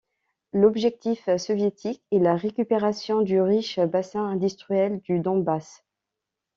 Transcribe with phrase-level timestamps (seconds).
[0.53, 5.83] L'objectif soviétique est la récupération du riche bassin industriel du Donbass.